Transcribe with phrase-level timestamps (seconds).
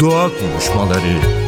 [0.00, 1.47] Doğa Konuşmaları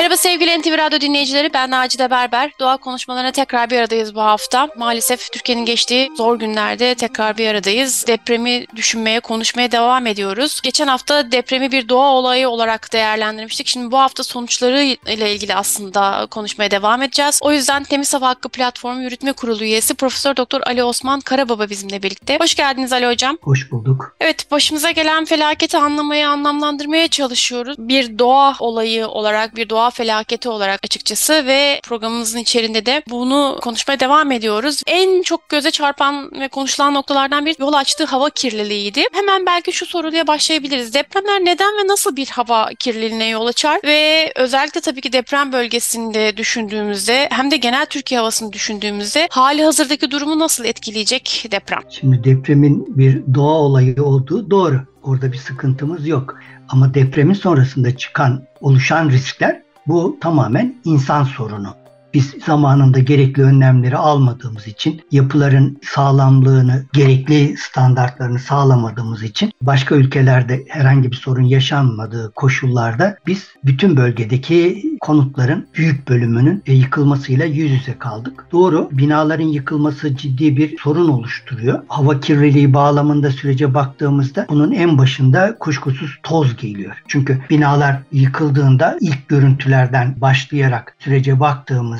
[0.00, 1.52] Merhaba sevgili NTV Radyo dinleyicileri.
[1.54, 2.50] Ben Nacide Berber.
[2.60, 4.68] Doğa konuşmalarına tekrar bir aradayız bu hafta.
[4.76, 8.04] Maalesef Türkiye'nin geçtiği zor günlerde tekrar bir aradayız.
[8.06, 10.60] Depremi düşünmeye, konuşmaya devam ediyoruz.
[10.62, 13.66] Geçen hafta depremi bir doğa olayı olarak değerlendirmiştik.
[13.66, 17.38] Şimdi bu hafta sonuçları ile ilgili aslında konuşmaya devam edeceğiz.
[17.42, 22.02] O yüzden Temiz Hava Hakkı Platformu Yürütme Kurulu üyesi Profesör Doktor Ali Osman Karababa bizimle
[22.02, 22.38] birlikte.
[22.40, 23.38] Hoş geldiniz Ali Hocam.
[23.42, 24.16] Hoş bulduk.
[24.20, 27.76] Evet, başımıza gelen felaketi anlamaya, anlamlandırmaya çalışıyoruz.
[27.78, 33.58] Bir doğa olayı olarak, bir doğa doğa felaketi olarak açıkçası ve programımızın içerisinde de bunu
[33.62, 34.82] konuşmaya devam ediyoruz.
[34.86, 39.02] En çok göze çarpan ve konuşulan noktalardan bir yol açtığı hava kirliliğiydi.
[39.12, 40.94] Hemen belki şu soruyla başlayabiliriz.
[40.94, 43.80] Depremler neden ve nasıl bir hava kirliliğine yol açar?
[43.84, 50.10] Ve özellikle tabii ki deprem bölgesinde düşündüğümüzde hem de genel Türkiye havasını düşündüğümüzde hali hazırdaki
[50.10, 51.80] durumu nasıl etkileyecek deprem?
[51.90, 54.80] Şimdi depremin bir doğa olayı olduğu doğru.
[55.02, 56.38] Orada bir sıkıntımız yok.
[56.68, 61.74] Ama depremin sonrasında çıkan, oluşan riskler bu tamamen insan sorunu.
[62.14, 71.10] Biz zamanında gerekli önlemleri almadığımız için, yapıların sağlamlığını, gerekli standartlarını sağlamadığımız için başka ülkelerde herhangi
[71.10, 78.46] bir sorun yaşanmadığı koşullarda biz bütün bölgedeki konutların büyük bölümünün yıkılmasıyla yüz yüze kaldık.
[78.52, 81.82] Doğru, binaların yıkılması ciddi bir sorun oluşturuyor.
[81.88, 87.02] Hava kirliliği bağlamında sürece baktığımızda bunun en başında kuşkusuz toz geliyor.
[87.08, 91.40] Çünkü binalar yıkıldığında ilk görüntülerden başlayarak sürece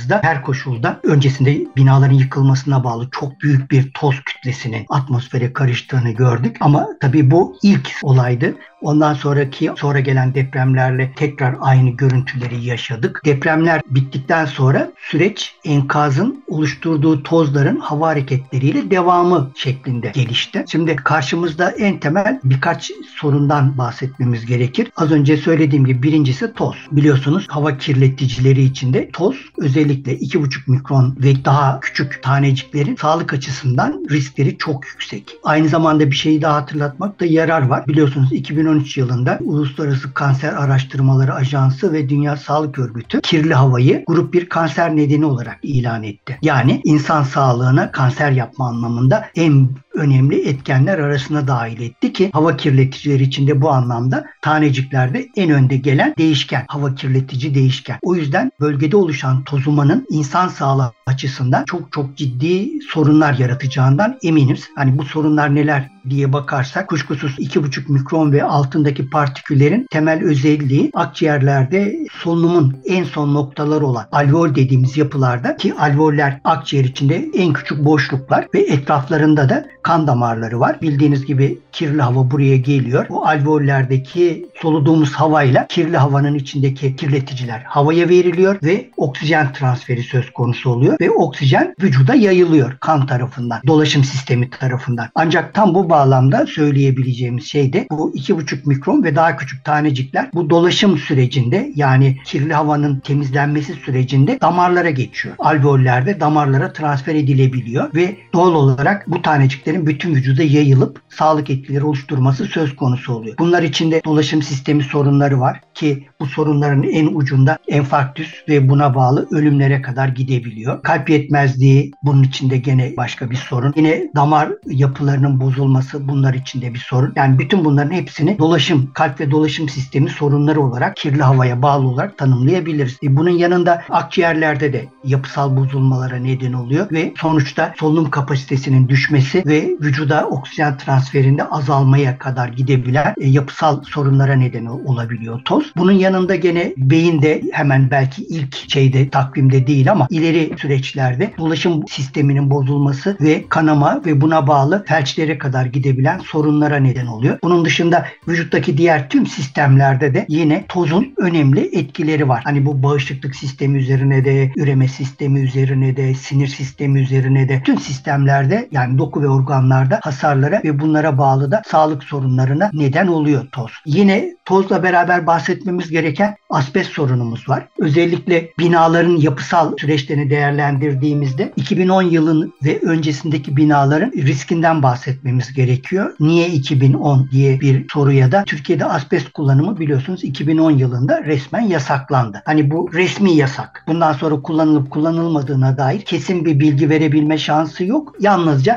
[0.00, 6.56] baktığımızda her koşulda öncesinde binaların yıkılmasına bağlı çok büyük bir toz kütlesinin atmosfere karıştığını gördük.
[6.60, 8.54] Ama tabii bu ilk olaydı.
[8.82, 13.22] Ondan sonraki sonra gelen depremlerle tekrar aynı görüntüleri yaşadık.
[13.24, 20.64] Depremler bittikten sonra süreç enkazın oluşturduğu tozların hava hareketleriyle devamı şeklinde gelişti.
[20.68, 22.90] Şimdi karşımızda en temel birkaç
[23.20, 24.92] sorundan bahsetmemiz gerekir.
[24.96, 26.76] Az önce söylediğim gibi birincisi toz.
[26.92, 34.58] Biliyorsunuz hava kirleticileri içinde toz özellikle 2,5 mikron ve daha küçük taneciklerin sağlık açısından riskleri
[34.58, 35.36] çok yüksek.
[35.44, 37.86] Aynı zamanda bir şeyi daha hatırlatmakta yarar var.
[37.86, 44.34] Biliyorsunuz 2010 2013 yılında Uluslararası Kanser Araştırmaları Ajansı ve Dünya Sağlık Örgütü kirli havayı grup
[44.34, 46.38] bir kanser nedeni olarak ilan etti.
[46.42, 53.22] Yani insan sağlığına kanser yapma anlamında en önemli etkenler arasına dahil etti ki hava kirleticileri
[53.22, 57.98] içinde bu anlamda taneciklerde en önde gelen değişken, hava kirletici değişken.
[58.02, 64.68] O yüzden bölgede oluşan tozumanın insan sağlığı açısından çok çok ciddi sorunlar yaratacağından eminiz.
[64.76, 71.96] Hani bu sorunlar neler diye bakarsak kuşkusuz 2,5 mikron ve altındaki partiküllerin temel özelliği akciğerlerde
[72.12, 78.46] solunumun en son noktaları olan alveol dediğimiz yapılarda ki alveoller akciğer içinde en küçük boşluklar
[78.54, 80.80] ve etraflarında da kan damarları var.
[80.82, 83.06] Bildiğiniz gibi kirli hava buraya geliyor.
[83.08, 90.70] Bu alveollerdeki soluduğumuz havayla kirli havanın içindeki kirleticiler havaya veriliyor ve oksijen transferi söz konusu
[90.70, 95.08] oluyor ve oksijen vücuda yayılıyor kan tarafından, dolaşım sistemi tarafından.
[95.14, 100.50] Ancak tam bu bağlamda söyleyebileceğimiz şey de bu 2,5 mikron ve daha küçük tanecikler bu
[100.50, 105.34] dolaşım sürecinde yani kirli havanın temizlenmesi sürecinde damarlara geçiyor.
[105.38, 109.22] Alveollerde damarlara transfer edilebiliyor ve doğal olarak bu
[109.70, 113.36] taneciklerin bütün vücuda yayılıp sağlık etkileri oluşturması söz konusu oluyor.
[113.38, 119.28] Bunlar içinde dolaşım sistemi sorunları var ki bu sorunların en ucunda enfarktüs ve buna bağlı
[119.30, 120.82] ölümlere kadar gidebiliyor.
[120.82, 123.72] Kalp yetmezliği bunun içinde gene başka bir sorun.
[123.76, 127.12] Yine damar yapılarının bozulması bunlar içinde bir sorun.
[127.16, 132.18] Yani bütün bunların hepsini dolaşım, kalp ve dolaşım sistemi sorunları olarak kirli havaya bağlı olarak
[132.18, 132.98] tanımlayabiliriz.
[133.02, 139.59] E bunun yanında akciğerlerde de yapısal bozulmalara neden oluyor ve sonuçta solunum kapasitesinin düşmesi ve
[139.80, 145.72] vücuda oksijen transferinde azalmaya kadar gidebilen e, yapısal sorunlara neden olabiliyor toz.
[145.76, 152.50] Bunun yanında gene beyinde hemen belki ilk şeyde takvimde değil ama ileri süreçlerde dolaşım sisteminin
[152.50, 157.38] bozulması ve kanama ve buna bağlı felçlere kadar gidebilen sorunlara neden oluyor.
[157.42, 162.40] Bunun dışında vücuttaki diğer tüm sistemlerde de yine tozun önemli etkileri var.
[162.44, 167.78] Hani bu bağışıklık sistemi üzerine de, üreme sistemi üzerine de, sinir sistemi üzerine de tüm
[167.78, 173.46] sistemlerde yani doku ve organ organlarda hasarlara ve bunlara bağlı da sağlık sorunlarına neden oluyor
[173.52, 173.70] toz.
[173.86, 177.68] Yine tozla beraber bahsetmemiz gereken asbest sorunumuz var.
[177.78, 186.14] Özellikle binaların yapısal süreçlerini değerlendirdiğimizde 2010 yılın ve öncesindeki binaların riskinden bahsetmemiz gerekiyor.
[186.20, 192.42] Niye 2010 diye bir soruya da Türkiye'de asbest kullanımı biliyorsunuz 2010 yılında resmen yasaklandı.
[192.44, 193.84] Hani bu resmi yasak.
[193.88, 198.14] Bundan sonra kullanılıp kullanılmadığına dair kesin bir bilgi verebilme şansı yok.
[198.20, 198.76] Yalnızca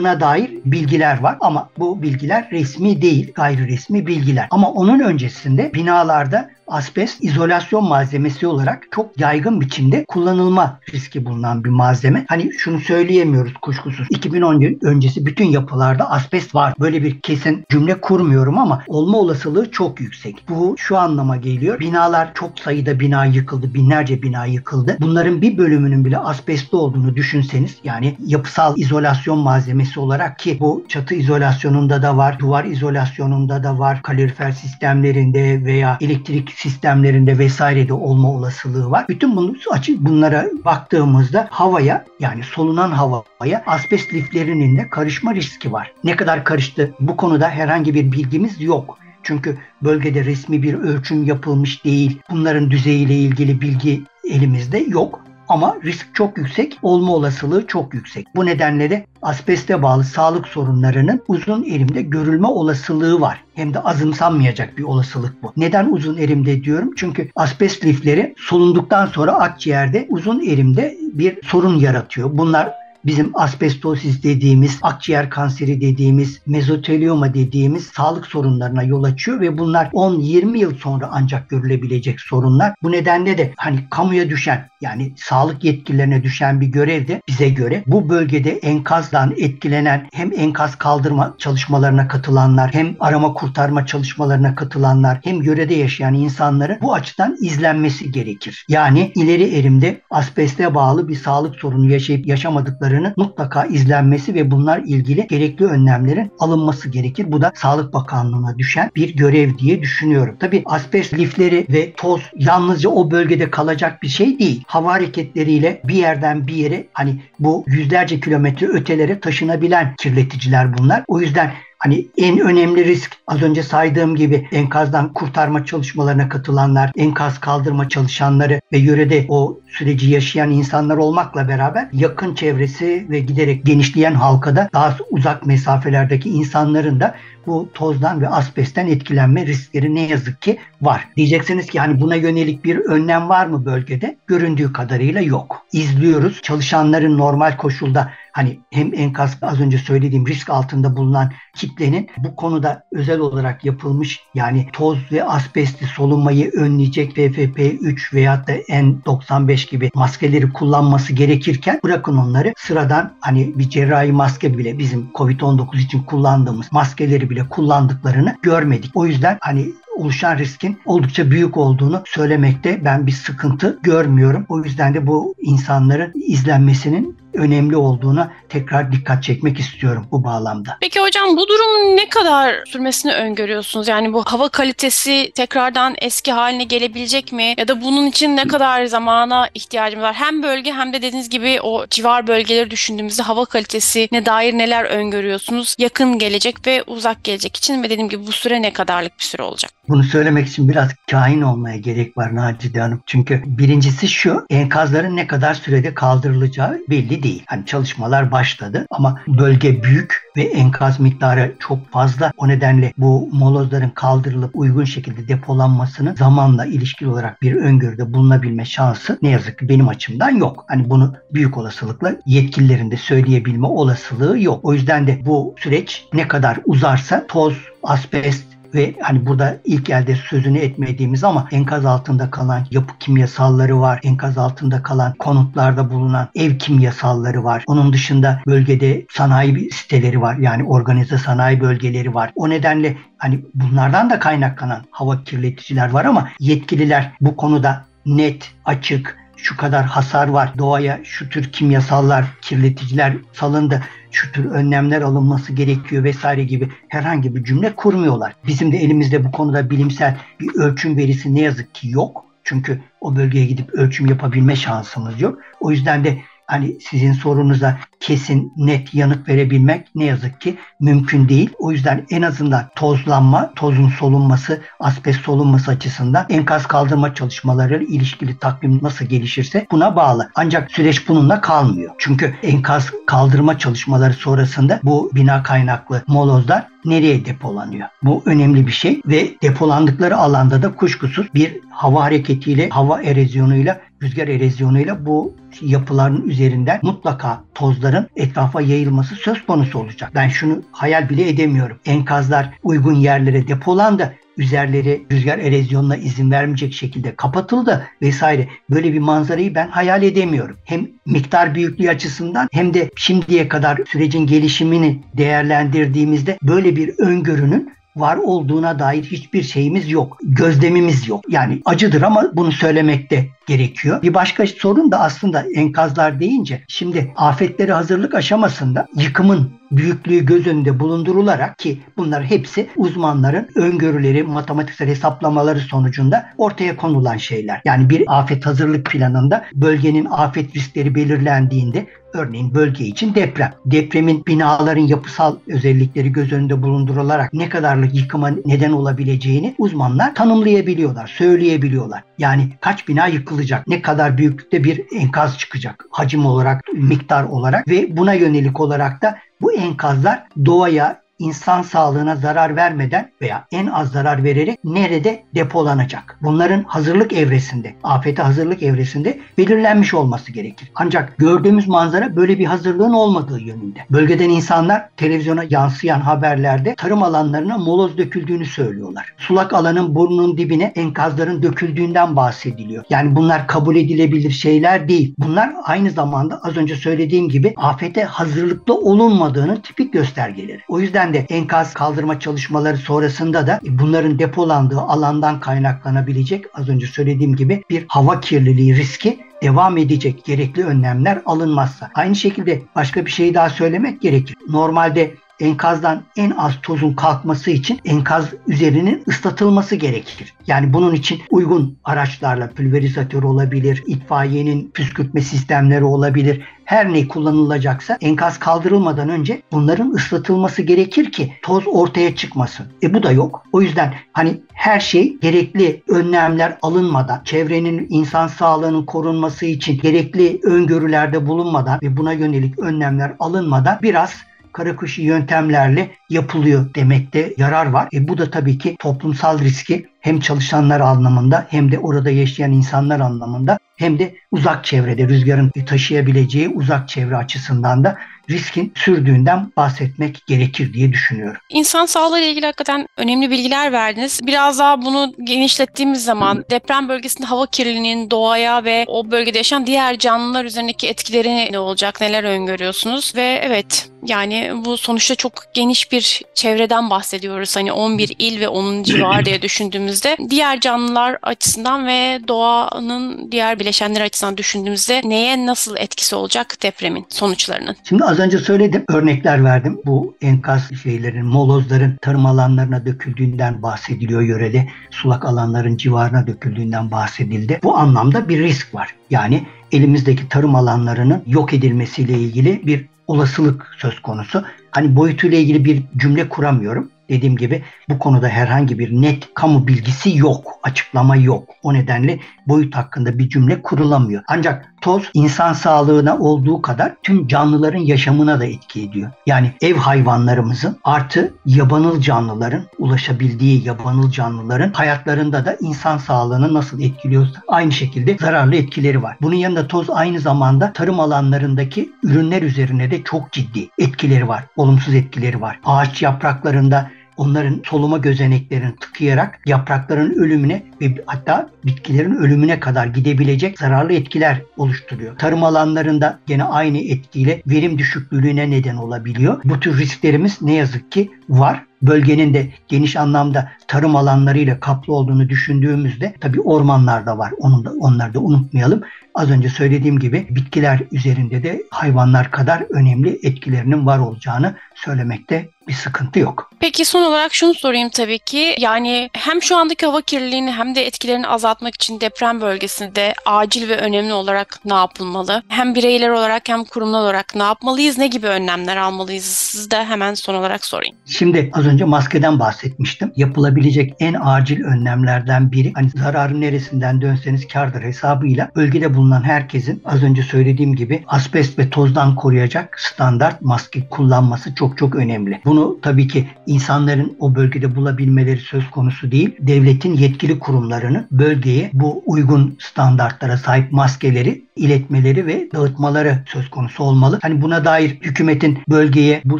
[0.00, 4.46] kullanıldığına dair bilgiler var ama bu bilgiler resmi değil, gayri resmi bilgiler.
[4.50, 11.70] Ama onun öncesinde binalarda asbest izolasyon malzemesi olarak çok yaygın biçimde kullanılma riski bulunan bir
[11.70, 12.24] malzeme.
[12.28, 14.06] Hani şunu söyleyemiyoruz kuşkusuz.
[14.10, 16.74] 2010 öncesi bütün yapılarda asbest var.
[16.80, 20.44] Böyle bir kesin cümle kurmuyorum ama olma olasılığı çok yüksek.
[20.48, 21.80] Bu şu anlama geliyor.
[21.80, 23.74] Binalar çok sayıda bina yıkıldı.
[23.74, 24.96] Binlerce bina yıkıldı.
[25.00, 31.14] Bunların bir bölümünün bile asbestli olduğunu düşünseniz yani yapısal izolasyon malzemesi olarak ki bu çatı
[31.14, 38.90] izolasyonunda da var, duvar izolasyonunda da var, kalorifer sistemlerinde veya elektrik sistemlerinde vesairede olma olasılığı
[38.90, 39.04] var.
[39.08, 39.54] Bütün bunu,
[39.98, 45.92] bunlara baktığımızda havaya yani solunan havaya asbest liflerinin de karışma riski var.
[46.04, 48.98] Ne kadar karıştı bu konuda herhangi bir bilgimiz yok.
[49.22, 52.18] Çünkü bölgede resmi bir ölçüm yapılmış değil.
[52.30, 58.26] Bunların düzeyiyle ilgili bilgi elimizde yok ama risk çok yüksek, olma olasılığı çok yüksek.
[58.34, 63.44] Bu nedenle de asbeste bağlı sağlık sorunlarının uzun erimde görülme olasılığı var.
[63.54, 65.52] Hem de azımsanmayacak bir olasılık bu.
[65.56, 66.90] Neden uzun erimde diyorum?
[66.96, 72.30] Çünkü asbest lifleri solunduktan sonra akciğerde uzun erimde bir sorun yaratıyor.
[72.32, 72.72] Bunlar
[73.06, 80.58] bizim asbestosis dediğimiz, akciğer kanseri dediğimiz, mezotelioma dediğimiz sağlık sorunlarına yol açıyor ve bunlar 10-20
[80.58, 82.74] yıl sonra ancak görülebilecek sorunlar.
[82.82, 87.84] Bu nedenle de hani kamuya düşen yani sağlık yetkililerine düşen bir görev de bize göre
[87.86, 95.42] bu bölgede enkazdan etkilenen hem enkaz kaldırma çalışmalarına katılanlar hem arama kurtarma çalışmalarına katılanlar hem
[95.42, 98.64] yörede yaşayan insanların bu açıdan izlenmesi gerekir.
[98.68, 104.78] Yani ileri erimde asbeste bağlı bir sağlık sorunu yaşayıp yaşamadıkları hastalarının mutlaka izlenmesi ve bunlar
[104.78, 107.26] ilgili gerekli önlemlerin alınması gerekir.
[107.32, 110.36] Bu da Sağlık Bakanlığı'na düşen bir görev diye düşünüyorum.
[110.40, 114.64] Tabi asbest lifleri ve toz yalnızca o bölgede kalacak bir şey değil.
[114.66, 121.04] Hava hareketleriyle bir yerden bir yere hani bu yüzlerce kilometre ötelere taşınabilen kirleticiler bunlar.
[121.08, 127.40] O yüzden Hani en önemli risk az önce saydığım gibi enkazdan kurtarma çalışmalarına katılanlar, enkaz
[127.40, 134.14] kaldırma çalışanları ve yörede o süreci yaşayan insanlar olmakla beraber yakın çevresi ve giderek genişleyen
[134.14, 137.14] halkada daha uzak mesafelerdeki insanların da
[137.46, 141.08] bu tozdan ve asbestten etkilenme riskleri ne yazık ki var.
[141.16, 144.16] Diyeceksiniz ki hani buna yönelik bir önlem var mı bölgede?
[144.26, 145.66] Göründüğü kadarıyla yok.
[145.72, 146.42] İzliyoruz.
[146.42, 152.82] Çalışanların normal koşulda hani hem enkaz az önce söylediğim risk altında bulunan kitlenin bu konuda
[152.92, 160.52] özel olarak yapılmış yani toz ve asbesti solunmayı önleyecek FFP3 veya da N95 gibi maskeleri
[160.52, 167.30] kullanması gerekirken bırakın onları sıradan hani bir cerrahi maske bile bizim COVID-19 için kullandığımız maskeleri
[167.30, 168.90] bile kullandıklarını görmedik.
[168.94, 174.46] O yüzden hani oluşan riskin oldukça büyük olduğunu söylemekte ben bir sıkıntı görmüyorum.
[174.48, 180.76] O yüzden de bu insanların izlenmesinin önemli olduğuna tekrar dikkat çekmek istiyorum bu bağlamda.
[180.80, 183.88] Peki hocam bu durumun ne kadar sürmesini öngörüyorsunuz?
[183.88, 187.54] Yani bu hava kalitesi tekrardan eski haline gelebilecek mi?
[187.58, 190.14] Ya da bunun için ne kadar zamana ihtiyacımız var?
[190.14, 195.74] Hem bölge hem de dediğiniz gibi o civar bölgeleri düşündüğümüzde hava kalitesine dair neler öngörüyorsunuz?
[195.78, 199.42] Yakın gelecek ve uzak gelecek için ve dediğim gibi bu süre ne kadarlık bir süre
[199.42, 199.70] olacak?
[199.88, 203.02] Bunu söylemek için biraz kain olmaya gerek var Nacide Hanım.
[203.06, 206.80] Çünkü birincisi şu enkazların ne kadar sürede kaldırılacağı
[207.22, 207.42] değil.
[207.46, 212.32] Hani çalışmalar başladı ama bölge büyük ve enkaz miktarı çok fazla.
[212.36, 219.18] O nedenle bu molozların kaldırılıp uygun şekilde depolanmasının zamanla ilişkili olarak bir öngörüde bulunabilme şansı
[219.22, 220.64] ne yazık ki benim açımdan yok.
[220.68, 224.60] Hani bunu büyük olasılıkla yetkililerin de söyleyebilme olasılığı yok.
[224.62, 230.16] O yüzden de bu süreç ne kadar uzarsa toz, asbest, ve hani burada ilk elde
[230.16, 234.00] sözünü etmediğimiz ama enkaz altında kalan yapı kimyasalları var.
[234.02, 237.64] Enkaz altında kalan konutlarda bulunan ev kimyasalları var.
[237.66, 240.36] Onun dışında bölgede sanayi siteleri var.
[240.36, 242.32] Yani organize sanayi bölgeleri var.
[242.36, 249.18] O nedenle hani bunlardan da kaynaklanan hava kirleticiler var ama yetkililer bu konuda net, açık,
[249.42, 256.04] şu kadar hasar var, doğaya şu tür kimyasallar, kirleticiler salındı, şu tür önlemler alınması gerekiyor
[256.04, 258.34] vesaire gibi herhangi bir cümle kurmuyorlar.
[258.46, 262.24] Bizim de elimizde bu konuda bilimsel bir ölçüm verisi ne yazık ki yok.
[262.44, 265.38] Çünkü o bölgeye gidip ölçüm yapabilme şansımız yok.
[265.60, 266.18] O yüzden de
[266.50, 271.50] hani sizin sorunuza kesin net yanıt verebilmek ne yazık ki mümkün değil.
[271.58, 278.78] O yüzden en azından tozlanma, tozun solunması, asbest solunması açısından enkaz kaldırma çalışmaları ilişkili takvim
[278.82, 280.30] nasıl gelişirse buna bağlı.
[280.34, 281.94] Ancak süreç bununla kalmıyor.
[281.98, 287.88] Çünkü enkaz kaldırma çalışmaları sonrasında bu bina kaynaklı molozlar nereye depolanıyor?
[288.02, 294.28] Bu önemli bir şey ve depolandıkları alanda da kuşkusuz bir hava hareketiyle, hava erozyonuyla, rüzgar
[294.28, 300.10] erozyonuyla bu yapıların üzerinden mutlaka tozların etrafa yayılması söz konusu olacak.
[300.14, 301.78] Ben şunu hayal bile edemiyorum.
[301.86, 308.48] Enkazlar uygun yerlere depolandı üzerleri rüzgar erozyonuna izin vermeyecek şekilde kapatıldı vesaire.
[308.70, 310.56] Böyle bir manzarayı ben hayal edemiyorum.
[310.64, 318.16] Hem miktar büyüklüğü açısından hem de şimdiye kadar sürecin gelişimini değerlendirdiğimizde böyle bir öngörünün var
[318.16, 320.18] olduğuna dair hiçbir şeyimiz yok.
[320.22, 321.24] Gözlemimiz yok.
[321.28, 324.02] Yani acıdır ama bunu söylemekte gerekiyor.
[324.02, 330.80] Bir başka sorun da aslında enkazlar deyince şimdi afetleri hazırlık aşamasında yıkımın büyüklüğü göz önünde
[330.80, 337.60] bulundurularak ki bunlar hepsi uzmanların öngörüleri, matematiksel hesaplamaları sonucunda ortaya konulan şeyler.
[337.64, 343.52] Yani bir afet hazırlık planında bölgenin afet riskleri belirlendiğinde Örneğin bölge için deprem.
[343.66, 352.02] Depremin binaların yapısal özellikleri göz önünde bulundurularak ne kadarlık yıkıma neden olabileceğini uzmanlar tanımlayabiliyorlar, söyleyebiliyorlar.
[352.18, 357.96] Yani kaç bina yıkılacak, ne kadar büyüklükte bir enkaz çıkacak hacim olarak, miktar olarak ve
[357.96, 364.24] buna yönelik olarak da bu enkazlar doğaya, insan sağlığına zarar vermeden veya en az zarar
[364.24, 366.18] vererek nerede depolanacak?
[366.22, 370.70] Bunların hazırlık evresinde, afete hazırlık evresinde belirlenmiş olması gerekir.
[370.74, 373.78] Ancak gördüğümüz manzara böyle bir hazırlığın olmadığı yönünde.
[373.90, 379.14] Bölgeden insanlar televizyona yansıyan haberlerde tarım alanlarına moloz döküldüğünü söylüyorlar.
[379.18, 382.84] Sulak alanın burnunun dibine enkazların döküldüğünden bahsediliyor.
[382.90, 385.14] Yani bunlar kabul edilebilir şeyler değil.
[385.18, 390.60] Bunlar aynı zamanda az önce söylediğim gibi afete hazırlıklı olunmadığının tipik göstergeleri.
[390.68, 397.36] O yüzden de enkaz kaldırma çalışmaları sonrasında da bunların depolandığı alandan kaynaklanabilecek az önce söylediğim
[397.36, 401.90] gibi bir hava kirliliği riski devam edecek gerekli önlemler alınmazsa.
[401.94, 404.36] Aynı şekilde başka bir şey daha söylemek gerekir.
[404.48, 410.34] Normalde enkazdan en az tozun kalkması için enkaz üzerinin ıslatılması gerekir.
[410.46, 416.42] Yani bunun için uygun araçlarla pülverizatör olabilir, itfaiyenin püskürtme sistemleri olabilir.
[416.64, 422.66] Her ne kullanılacaksa enkaz kaldırılmadan önce bunların ıslatılması gerekir ki toz ortaya çıkmasın.
[422.82, 423.44] E bu da yok.
[423.52, 431.26] O yüzden hani her şey gerekli önlemler alınmadan, çevrenin insan sağlığının korunması için gerekli öngörülerde
[431.26, 437.88] bulunmadan ve buna yönelik önlemler alınmadan biraz karakuşi yöntemlerle yapılıyor demekte yarar var.
[437.94, 443.00] E bu da tabii ki toplumsal riski hem çalışanlar anlamında hem de orada yaşayan insanlar
[443.00, 447.96] anlamında hem de uzak çevrede rüzgarın taşıyabileceği uzak çevre açısından da
[448.30, 451.40] riskin sürdüğünden bahsetmek gerekir diye düşünüyorum.
[451.50, 454.20] İnsan sağlığı ile ilgili hakikaten önemli bilgiler verdiniz.
[454.26, 459.98] Biraz daha bunu genişlettiğimiz zaman deprem bölgesinde hava kirliliğinin doğaya ve o bölgede yaşayan diğer
[459.98, 463.12] canlılar üzerindeki etkileri ne olacak, neler öngörüyorsunuz?
[463.16, 467.56] Ve evet yani bu sonuçta çok geniş bir çevreden bahsediyoruz.
[467.56, 474.04] Hani 11 il ve onun civarı diye düşündüğümüzde diğer canlılar açısından ve doğanın diğer bileşenleri
[474.04, 477.76] açısından düşündüğümüzde neye nasıl etkisi olacak depremin sonuçlarının?
[477.88, 479.78] Şimdi az önce söyledim, örnekler verdim.
[479.86, 484.68] Bu enkaz şeylerin, molozların tarım alanlarına döküldüğünden bahsediliyor yörede.
[484.90, 487.60] Sulak alanların civarına döküldüğünden bahsedildi.
[487.62, 488.94] Bu anlamda bir risk var.
[489.10, 494.44] Yani elimizdeki tarım alanlarının yok edilmesiyle ilgili bir olasılık söz konusu.
[494.70, 496.90] Hani boyutuyla ilgili bir cümle kuramıyorum.
[497.10, 501.48] Dediğim gibi bu konuda herhangi bir net kamu bilgisi yok, açıklama yok.
[501.62, 504.22] O nedenle boyut hakkında bir cümle kurulamıyor.
[504.28, 509.10] Ancak toz insan sağlığına olduğu kadar tüm canlıların yaşamına da etki ediyor.
[509.26, 517.40] Yani ev hayvanlarımızın artı yabanıl canlıların ulaşabildiği yabanıl canlıların hayatlarında da insan sağlığını nasıl etkiliyorsa
[517.48, 519.16] aynı şekilde zararlı etkileri var.
[519.22, 524.44] Bunun yanında toz aynı zamanda tarım alanlarındaki ürünler üzerine de çok ciddi etkileri var.
[524.56, 525.60] Olumsuz etkileri var.
[525.64, 526.90] Ağaç yapraklarında
[527.20, 535.18] onların soluma gözeneklerini tıkayarak yaprakların ölümüne ve hatta bitkilerin ölümüne kadar gidebilecek zararlı etkiler oluşturuyor.
[535.18, 539.40] Tarım alanlarında gene aynı etkiyle verim düşüklüğüne neden olabiliyor.
[539.44, 545.28] Bu tür risklerimiz ne yazık ki var bölgenin de geniş anlamda tarım alanlarıyla kaplı olduğunu
[545.28, 547.32] düşündüğümüzde tabii ormanlar da var.
[547.38, 548.82] Onu da, onları da unutmayalım.
[549.14, 555.74] Az önce söylediğim gibi bitkiler üzerinde de hayvanlar kadar önemli etkilerinin var olacağını söylemekte bir
[555.74, 556.50] sıkıntı yok.
[556.60, 558.54] Peki son olarak şunu sorayım tabii ki.
[558.58, 563.76] Yani hem şu andaki hava kirliliğini hem de etkilerini azaltmak için deprem bölgesinde acil ve
[563.76, 565.42] önemli olarak ne yapılmalı?
[565.48, 567.98] Hem bireyler olarak hem kurumlar olarak ne yapmalıyız?
[567.98, 569.24] Ne gibi önlemler almalıyız?
[569.24, 570.96] Siz de hemen son olarak sorayım.
[571.06, 573.12] Şimdi az önce maskeden bahsetmiştim.
[573.16, 580.02] Yapılabilecek en acil önlemlerden biri hani zararı neresinden dönseniz kardır hesabıyla bölgede bulunan herkesin az
[580.02, 585.40] önce söylediğim gibi asbest ve tozdan koruyacak standart maske kullanması çok çok önemli.
[585.44, 589.36] Bunu tabii ki insanların o bölgede bulabilmeleri söz konusu değil.
[589.40, 597.18] Devletin yetkili kurumlarının bölgeye bu uygun standartlara sahip maskeleri iletmeleri ve dağıtmaları söz konusu olmalı.
[597.22, 599.38] Hani buna dair hükümetin bölgeye bu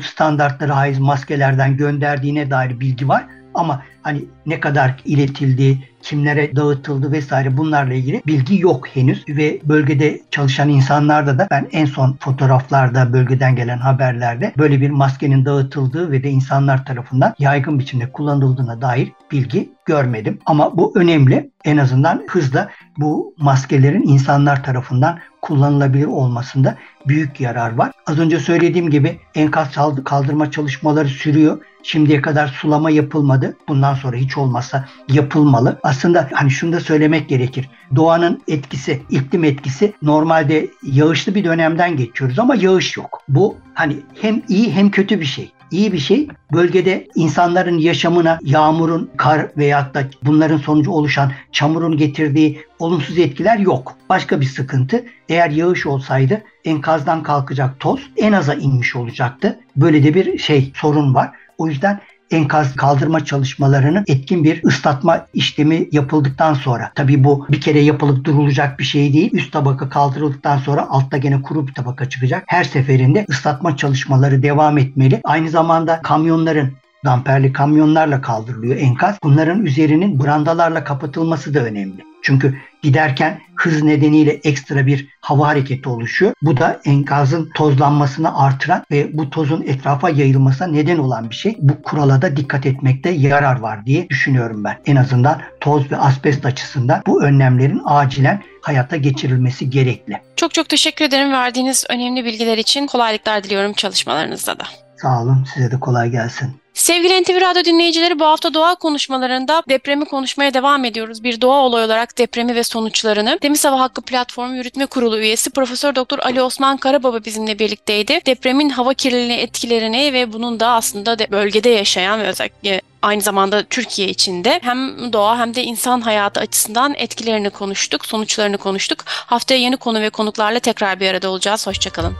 [0.00, 1.76] standartlara haiz maskelerden
[2.20, 3.26] gönderdiğine dair bilgi var.
[3.54, 10.20] Ama hani ne kadar iletildi, kimlere dağıtıldı vesaire bunlarla ilgili bilgi yok henüz ve bölgede
[10.30, 16.22] çalışan insanlarda da ben en son fotoğraflarda bölgeden gelen haberlerde böyle bir maskenin dağıtıldığı ve
[16.22, 20.38] de insanlar tarafından yaygın biçimde kullanıldığına dair bilgi görmedim.
[20.46, 21.50] Ama bu önemli.
[21.64, 26.76] En azından hızla bu maskelerin insanlar tarafından kullanılabilir olmasında
[27.08, 27.92] büyük yarar var.
[28.06, 29.68] Az önce söylediğim gibi enkaz
[30.04, 31.58] kaldırma çalışmaları sürüyor.
[31.82, 33.56] Şimdiye kadar sulama yapılmadı.
[33.68, 35.80] Bundan sonra hiç olmazsa yapılmalı.
[35.82, 37.70] Aslında hani şunu da söylemek gerekir.
[37.96, 43.22] Doğanın etkisi, iklim etkisi normalde yağışlı bir dönemden geçiyoruz ama yağış yok.
[43.28, 46.28] Bu hani hem iyi hem kötü bir şey iyi bir şey.
[46.52, 53.96] Bölgede insanların yaşamına yağmurun, kar veyahut da bunların sonucu oluşan çamurun getirdiği olumsuz etkiler yok.
[54.08, 59.60] Başka bir sıkıntı eğer yağış olsaydı enkazdan kalkacak toz en aza inmiş olacaktı.
[59.76, 61.30] Böyle de bir şey sorun var.
[61.60, 62.00] O yüzden
[62.30, 68.78] enkaz kaldırma çalışmalarının etkin bir ıslatma işlemi yapıldıktan sonra tabi bu bir kere yapılıp durulacak
[68.78, 69.30] bir şey değil.
[69.32, 72.44] Üst tabaka kaldırıldıktan sonra altta gene kuru bir tabaka çıkacak.
[72.46, 75.20] Her seferinde ıslatma çalışmaları devam etmeli.
[75.24, 76.72] Aynı zamanda kamyonların
[77.04, 79.18] damperli kamyonlarla kaldırılıyor enkaz.
[79.22, 82.10] Bunların üzerinin brandalarla kapatılması da önemli.
[82.22, 86.32] Çünkü giderken hız nedeniyle ekstra bir hava hareketi oluşuyor.
[86.42, 91.56] Bu da enkazın tozlanmasını artıran ve bu tozun etrafa yayılmasına neden olan bir şey.
[91.58, 94.78] Bu kurala da dikkat etmekte yarar var diye düşünüyorum ben.
[94.86, 100.20] En azından toz ve asbest açısından bu önlemlerin acilen hayata geçirilmesi gerekli.
[100.36, 102.86] Çok çok teşekkür ederim verdiğiniz önemli bilgiler için.
[102.86, 104.64] Kolaylıklar diliyorum çalışmalarınızda da.
[104.96, 105.46] Sağ olun.
[105.54, 106.59] Size de kolay gelsin.
[106.74, 111.24] Sevgili NTV Radyo dinleyicileri bu hafta doğa konuşmalarında depremi konuşmaya devam ediyoruz.
[111.24, 115.94] Bir doğa olay olarak depremi ve sonuçlarını Temiz Hava Hakkı Platformu Yürütme Kurulu üyesi Profesör
[115.94, 118.20] Doktor Ali Osman Karababa bizimle birlikteydi.
[118.26, 123.62] Depremin hava kirliliği etkilerini ve bunun da aslında de bölgede yaşayan ve özellikle aynı zamanda
[123.62, 129.04] Türkiye içinde hem doğa hem de insan hayatı açısından etkilerini konuştuk, sonuçlarını konuştuk.
[129.06, 131.66] Haftaya yeni konu ve konuklarla tekrar bir arada olacağız.
[131.66, 132.16] Hoşçakalın.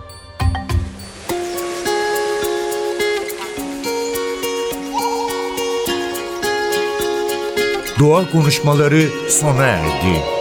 [8.00, 10.39] Doğa konuşmaları sona erdi.